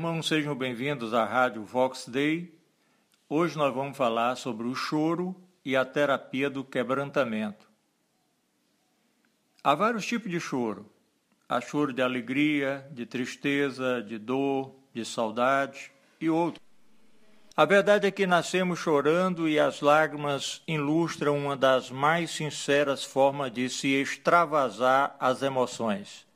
[0.00, 2.58] Irmãos, sejam bem-vindos à Rádio Vox Day.
[3.28, 7.68] Hoje nós vamos falar sobre o choro e a terapia do quebrantamento.
[9.62, 10.90] Há vários tipos de choro.
[11.46, 16.64] Há choro de alegria, de tristeza, de dor, de saudade e outros.
[17.54, 23.52] A verdade é que nascemos chorando e as lágrimas ilustram uma das mais sinceras formas
[23.52, 26.26] de se extravasar as emoções.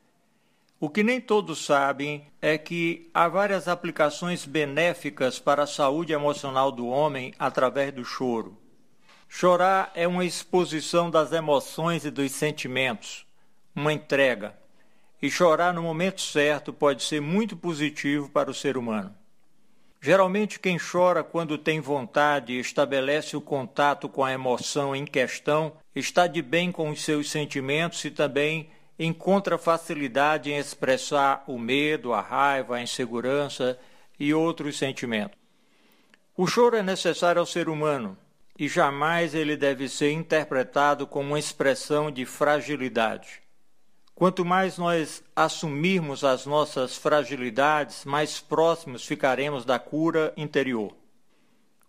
[0.85, 6.71] O que nem todos sabem é que há várias aplicações benéficas para a saúde emocional
[6.71, 8.55] do homem através do choro.
[9.27, 13.27] Chorar é uma exposição das emoções e dos sentimentos,
[13.75, 14.55] uma entrega.
[15.23, 19.15] E chorar no momento certo pode ser muito positivo para o ser humano.
[20.03, 25.73] Geralmente, quem chora quando tem vontade e estabelece o contato com a emoção em questão
[25.97, 32.13] está de bem com os seus sentimentos e também encontra facilidade em expressar o medo,
[32.13, 33.79] a raiva, a insegurança
[34.19, 35.39] e outros sentimentos.
[36.37, 38.17] O choro é necessário ao ser humano
[38.59, 43.43] e jamais ele deve ser interpretado como uma expressão de fragilidade.
[44.15, 50.97] Quanto mais nós assumirmos as nossas fragilidades, mais próximos ficaremos da cura interior.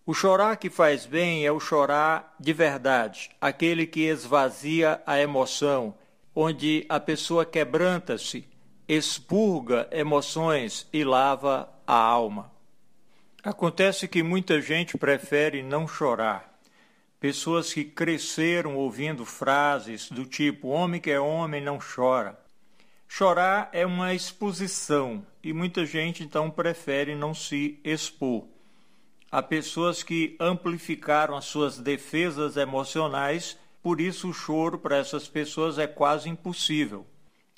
[0.08, 5.96] O chorar que faz bem é o chorar de verdade, aquele que esvazia a emoção
[6.36, 8.46] onde a pessoa quebranta-se,
[8.88, 12.52] expurga emoções e lava a alma.
[13.42, 16.60] Acontece que muita gente prefere não chorar.
[17.20, 22.38] Pessoas que cresceram ouvindo frases do tipo homem que é homem não chora.
[23.08, 28.46] Chorar é uma exposição e muita gente então prefere não se expor.
[29.32, 35.78] Há pessoas que amplificaram as suas defesas emocionais por isso, o choro para essas pessoas
[35.78, 37.06] é quase impossível.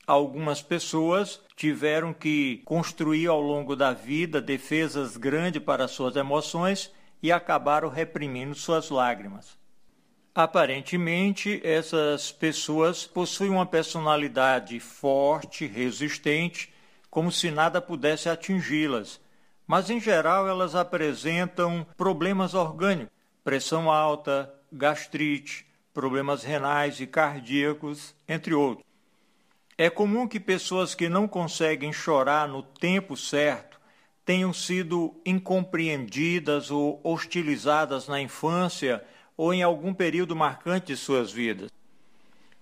[0.05, 6.91] Algumas pessoas tiveram que construir ao longo da vida defesas grandes para suas emoções
[7.23, 9.57] e acabaram reprimindo suas lágrimas.
[10.35, 16.73] Aparentemente, essas pessoas possuem uma personalidade forte, resistente,
[17.09, 19.17] como se nada pudesse atingi-las,
[19.65, 23.15] mas em geral elas apresentam problemas orgânicos,
[23.45, 25.66] pressão alta, gastrite,
[25.97, 28.85] problemas renais e cardíacos, entre outros.
[29.75, 33.79] É comum que pessoas que não conseguem chorar no tempo certo
[34.23, 39.03] tenham sido incompreendidas ou hostilizadas na infância
[39.35, 41.71] ou em algum período marcante de suas vidas.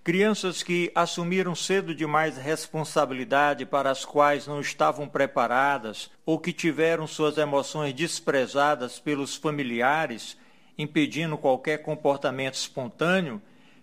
[0.02, 7.06] Crianças que assumiram cedo demais responsabilidade para as quais não estavam preparadas ou que tiveram
[7.06, 10.38] suas emoções desprezadas pelos familiares
[10.78, 13.40] impedindo qualquer comportamento espontâneo,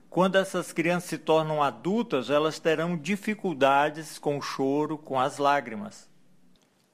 [0.09, 6.07] quando essas crianças se tornam adultas, elas terão dificuldades com o choro, com as lágrimas.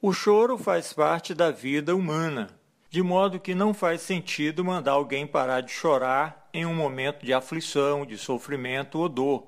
[0.00, 2.48] O choro faz parte da vida humana,
[2.88, 7.34] de modo que não faz sentido mandar alguém parar de chorar em um momento de
[7.34, 9.46] aflição, de sofrimento ou dor.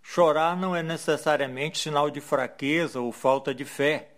[0.00, 4.12] Chorar não é necessariamente sinal de fraqueza ou falta de fé.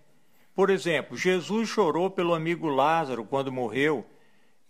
[0.55, 4.05] Por exemplo, Jesus chorou pelo amigo Lázaro quando morreu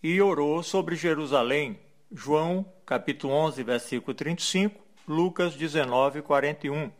[0.07, 1.79] e orou sobre Jerusalém.
[2.11, 6.91] João, capítulo 11, versículo 35, Lucas 19, 41.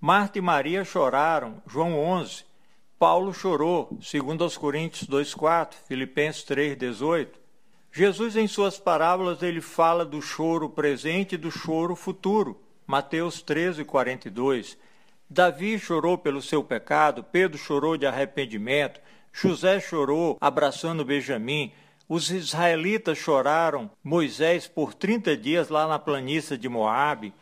[0.00, 2.44] Marta e Maria choraram, João 11.
[2.98, 7.38] Paulo chorou, segundo aos Coríntios 2:4, Filipenses 3:18.
[7.92, 12.60] Jesus em suas parábolas ele fala do choro presente e do choro futuro.
[12.84, 14.76] Mateus 13:42.
[15.30, 19.00] Davi chorou pelo seu pecado, Pedro chorou de arrependimento,
[19.32, 21.72] José chorou abraçando Benjamim,
[22.14, 27.32] os israelitas choraram Moisés por trinta dias lá na planície de Moabe.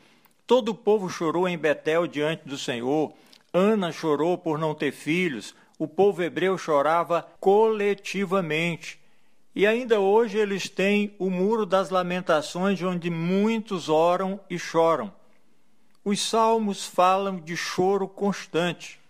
[0.47, 3.13] Todo o povo chorou em Betel diante do Senhor.
[3.53, 5.57] Ana chorou por não ter filhos.
[5.77, 9.01] O povo hebreu chorava coletivamente.
[9.57, 15.13] E ainda hoje eles têm o muro das lamentações, onde muitos oram e choram.
[16.05, 19.01] Os salmos falam de choro constante.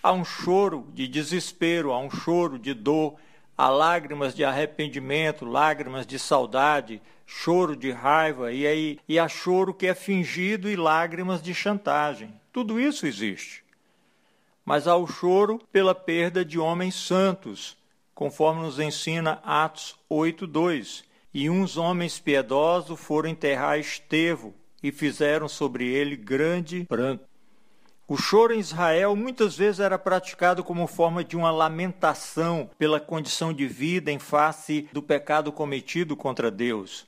[0.00, 3.16] Há um choro de desespero, há um choro de dor,
[3.62, 9.74] Há lágrimas de arrependimento, lágrimas de saudade, choro de raiva e, aí, e há choro
[9.74, 12.32] que é fingido e lágrimas de chantagem.
[12.50, 13.62] Tudo isso existe.
[14.64, 17.76] Mas há o choro pela perda de homens santos,
[18.14, 21.04] conforme nos ensina Atos 8:2.
[21.34, 27.29] E uns homens piedosos foram enterrar Estevão e fizeram sobre ele grande pranto.
[28.10, 33.52] O choro em Israel muitas vezes era praticado como forma de uma lamentação pela condição
[33.52, 37.06] de vida em face do pecado cometido contra Deus.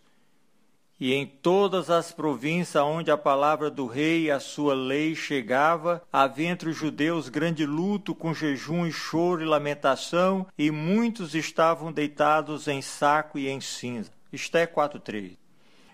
[1.01, 6.01] e em todas as províncias onde a palavra do rei e a sua lei chegava,
[6.13, 11.91] havia entre os judeus grande luto com jejum e choro e lamentação, e muitos estavam
[11.91, 14.13] deitados em saco e em cinza.
[14.33, 15.37] Esté 4.3.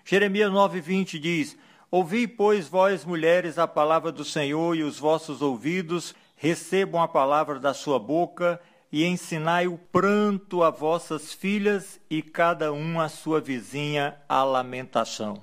[0.05, 1.57] Jeremias 9.20 diz,
[1.91, 7.59] Ouvi, pois, vós, mulheres, a palavra do Senhor, e os vossos ouvidos recebam a palavra
[7.59, 13.41] da sua boca, e ensinai o pranto a vossas filhas, e cada um a sua
[13.41, 15.41] vizinha a lamentação.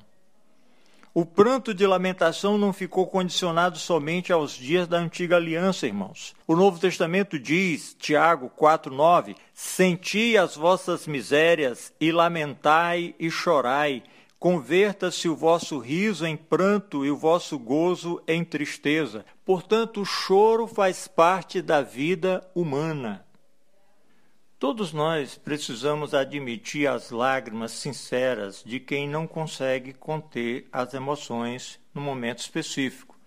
[1.13, 6.33] O pranto de lamentação não ficou condicionado somente aos dias da antiga aliança, irmãos.
[6.47, 14.03] O Novo Testamento diz, Tiago 4:9, Senti as vossas misérias e lamentai e chorai,
[14.39, 19.25] Converta-se o vosso riso em pranto e o vosso gozo em tristeza.
[19.45, 23.25] Portanto, o choro faz parte da vida humana.
[24.59, 32.01] Todos nós precisamos admitir as lágrimas sinceras de quem não consegue conter as emoções no
[32.01, 33.19] momento específico.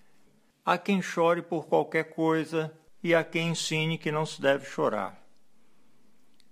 [0.66, 2.72] Há quem chore por qualquer coisa
[3.04, 5.20] e há quem ensine que não se deve chorar.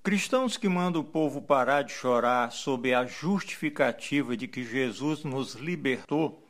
[0.07, 5.55] Cristãos que mandam o povo parar de chorar sob a justificativa de que Jesus nos
[5.55, 6.41] libertou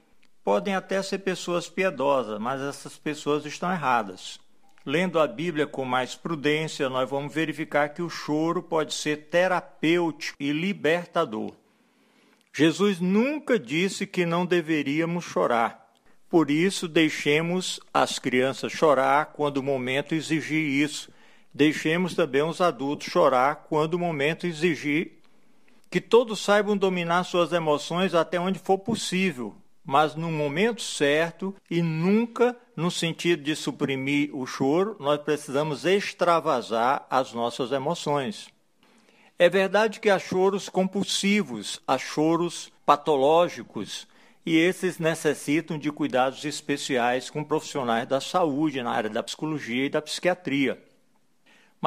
[0.44, 4.39] podem até ser pessoas piedosas, mas essas pessoas estão erradas.
[4.86, 10.38] Lendo a Bíblia com mais prudência, nós vamos verificar que o choro pode ser terapêutico
[10.39, 11.51] e libertador.
[12.54, 15.92] Jesus nunca disse que não deveríamos chorar.
[16.30, 21.12] Por isso, deixemos as crianças chorar quando o momento exigir isso
[21.53, 25.17] Deixemos também os adultos chorar quando o momento exigir
[25.89, 31.81] que todos saibam dominar suas emoções até onde for possível, mas no momento certo e
[31.81, 38.49] nunca no sentido de suprimir o choro, nós precisamos extravasar as nossas emoções.
[39.39, 44.07] É verdade que há choros compulsivos, há choros patológicos,
[44.45, 49.89] e esses necessitam de cuidados especiais com profissionais da saúde na área da psicologia e
[49.89, 50.81] da psiquiatria.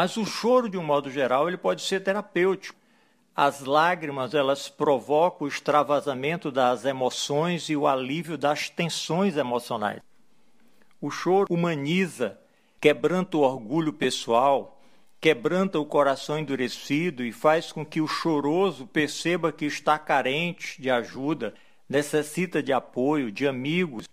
[0.00, 2.74] Mas o choro, de um modo geral, ele pode ser terapêutico.
[3.36, 10.00] As lágrimas, elas provocam o extravasamento das emoções e o alívio das tensões emocionais.
[11.02, 12.38] O choro humaniza,
[12.80, 14.80] quebranta o orgulho pessoal,
[15.20, 20.88] quebranta o coração endurecido e faz com que o choroso perceba que está carente de
[20.90, 21.52] ajuda,
[21.86, 24.08] necessita de apoio, de amigos,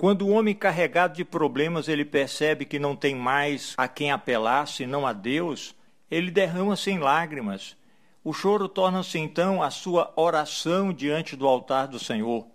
[0.00, 4.66] quando o homem carregado de problemas ele percebe que não tem mais a quem apelar
[4.66, 5.74] senão a Deus,
[6.10, 7.76] ele derrama-se em lágrimas.
[8.24, 12.46] O choro torna-se então a sua oração diante do altar do Senhor.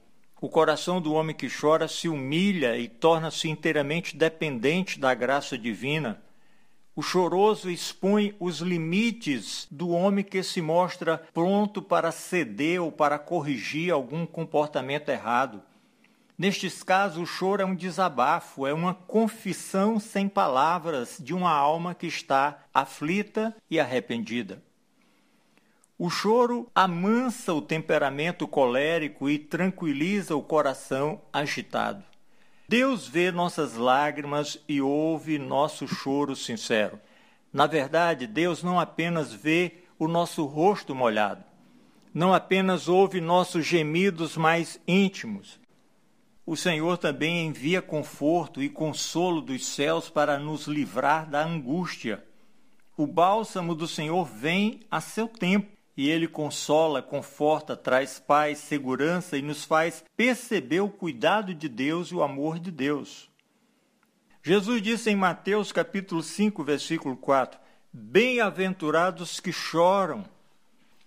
[0.42, 6.20] O coração do homem que chora se humilha e torna-se inteiramente dependente da graça divina.
[6.96, 13.20] O choroso expõe os limites do homem que se mostra pronto para ceder ou para
[13.20, 15.62] corrigir algum comportamento errado.
[16.38, 21.96] Nestes casos, o choro é um desabafo, é uma confissão sem palavras de uma alma
[21.96, 24.62] que está aflita e arrependida.
[25.98, 32.04] O choro amansa o temperamento colérico e tranquiliza o coração agitado.
[32.68, 37.00] Deus vê nossas lágrimas e ouve nosso choro sincero.
[37.54, 41.46] Na verdade, Deus não apenas vê o nosso rosto molhado,
[42.14, 45.58] não apenas ouve nossos gemidos mais íntimos,
[46.46, 52.24] o Senhor também envia conforto e consolo dos céus para nos livrar da angústia.
[52.96, 59.38] O bálsamo do Senhor vem a seu tempo e ele consola, conforta, traz paz, segurança
[59.38, 63.30] e nos faz perceber o cuidado de Deus e o amor de Deus.
[64.44, 67.60] Jesus disse em Mateus capítulo 5, versículo 4:
[67.92, 70.24] Bem-aventurados que choram.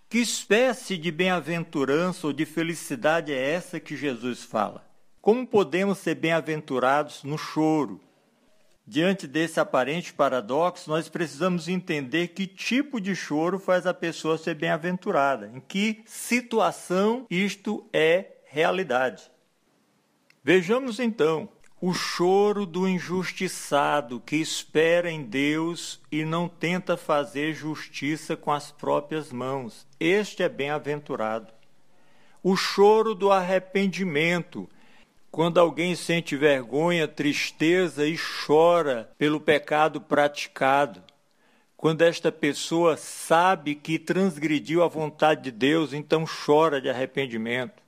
[0.09, 4.88] Que espécie de bem-aventurança ou de felicidade é essa que Jesus fala?
[5.21, 8.01] Como podemos ser bem-aventurados no choro?
[8.87, 14.55] Diante desse aparente paradoxo, nós precisamos entender que tipo de choro faz a pessoa ser
[14.55, 19.31] bem-aventurada, em que situação isto é realidade.
[20.43, 28.37] Vejamos então o choro do injustiçado que espera em Deus e não tenta fazer justiça
[28.37, 29.87] com as próprias mãos.
[30.01, 31.53] Este é bem-aventurado.
[32.43, 34.69] O choro do arrependimento
[35.38, 41.00] quando alguém sente vergonha, tristeza e chora pelo pecado praticado,
[41.76, 47.80] quando esta pessoa sabe que transgrediu a vontade de Deus, então chora de arrependimento.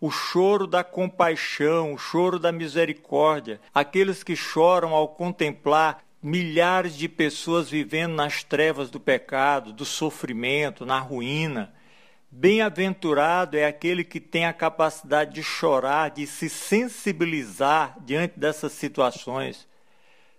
[0.00, 7.10] O choro da compaixão, o choro da misericórdia, aqueles que choram ao contemplar milhares de
[7.10, 11.74] pessoas vivendo nas trevas do pecado, do sofrimento, na ruína,
[12.32, 19.66] Bem-aventurado é aquele que tem a capacidade de chorar, de se sensibilizar diante dessas situações.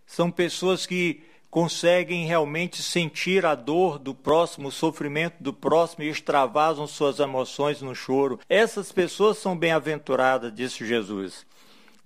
[0.05, 6.10] São pessoas que conseguem realmente sentir a dor do próximo, o sofrimento do próximo e
[6.10, 8.39] extravasam suas emoções no choro.
[8.48, 11.45] Essas pessoas são bem-aventuradas, disse Jesus.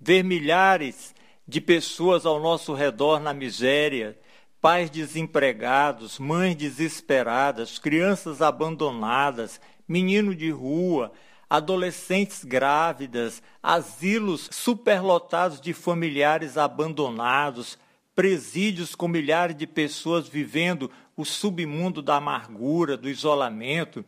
[0.00, 1.14] Ver milhares
[1.46, 4.18] de pessoas ao nosso redor na miséria,
[4.60, 11.12] pais desempregados, mães desesperadas, crianças abandonadas, menino de rua,
[11.48, 17.78] adolescentes grávidas, asilos superlotados de familiares abandonados,
[18.14, 24.04] presídios com milhares de pessoas vivendo o submundo da amargura, do isolamento.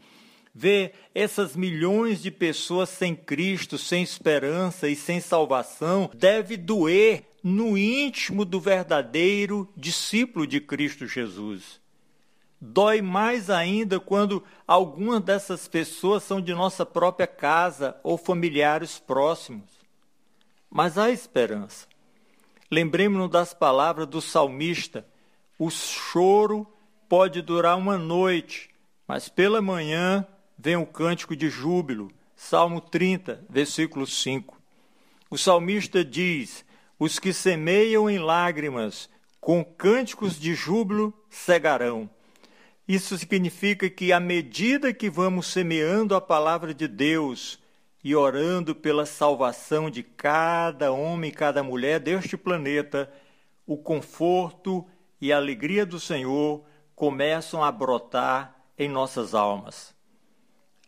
[0.54, 7.78] Ver essas milhões de pessoas sem Cristo, sem esperança e sem salvação deve doer no
[7.78, 11.80] íntimo do verdadeiro discípulo de Cristo Jesus.
[12.60, 19.70] Dói mais ainda quando algumas dessas pessoas são de nossa própria casa ou familiares próximos.
[20.68, 21.86] Mas há esperança.
[22.70, 25.06] Lembremos-nos das palavras do salmista:
[25.58, 26.66] o choro
[27.08, 28.70] pode durar uma noite,
[29.06, 30.26] mas pela manhã
[30.58, 32.10] vem o cântico de júbilo.
[32.34, 34.60] Salmo 30, versículo 5.
[35.30, 36.64] O salmista diz:
[36.98, 39.08] Os que semeiam em lágrimas,
[39.40, 42.10] com cânticos de júbilo cegarão.
[42.88, 47.58] Isso significa que, à medida que vamos semeando a palavra de Deus
[48.02, 53.12] e orando pela salvação de cada homem e cada mulher deste planeta,
[53.66, 54.86] o conforto
[55.20, 56.64] e a alegria do Senhor
[56.96, 59.94] começam a brotar em nossas almas.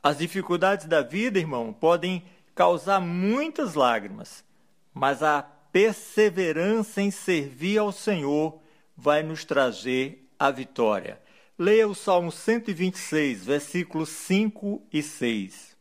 [0.02, 4.42] As dificuldades da vida, irmão, podem causar muitas lágrimas,
[4.94, 8.58] mas a perseverança em servir ao Senhor
[8.96, 11.20] vai nos trazer a vitória.
[11.62, 15.76] Leia o Salmo 126, versículos 5 e 6.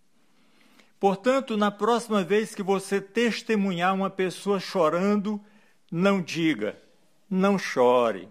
[0.99, 5.39] Portanto, na próxima vez que você testemunhar uma pessoa chorando,
[5.89, 6.77] não diga,
[7.29, 8.27] não chore.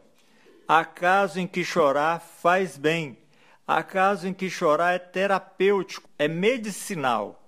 [0.68, 3.16] Há caso em que chorar faz bem,
[3.66, 7.42] há caso em que chorar é terapêutico, é medicinal.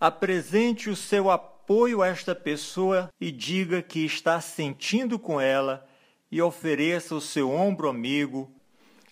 [0.00, 5.86] Apresente o seu apoio a esta pessoa e diga que está sentindo com ela
[6.32, 8.55] e ofereça o seu ombro amigo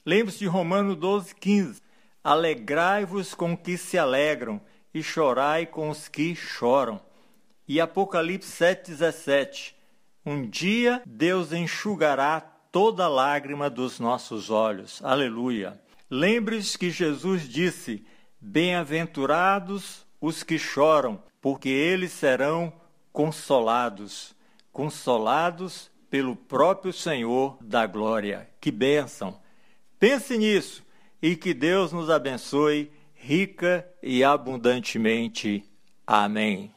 [0.07, 1.81] Lembre-se de Romano 12, 15.
[2.23, 4.61] Alegrai-vos com os que se alegram
[4.93, 7.01] e chorai com os que choram.
[7.67, 9.75] E Apocalipse 7, 17.
[10.27, 15.03] Um dia Deus enxugará toda lágrima dos nossos olhos.
[15.03, 15.81] Aleluia.
[16.11, 18.07] Lembre-se que Jesus disse:
[18.39, 22.73] Bem-aventurados os que choram, porque eles serão
[23.13, 24.35] consolados.
[24.71, 28.51] Consolados pelo próprio Senhor da glória.
[28.61, 29.43] Que bênção!
[30.05, 30.85] Pense nisso
[31.23, 35.65] e que Deus nos abençoe rica e abundantemente.
[36.07, 36.74] Amém.